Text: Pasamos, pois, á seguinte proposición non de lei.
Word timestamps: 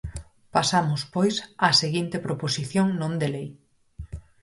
Pasamos, 0.55 1.01
pois, 1.13 1.35
á 1.65 1.67
seguinte 1.81 2.17
proposición 2.27 2.87
non 2.99 3.13
de 3.21 3.27
lei. 3.35 3.49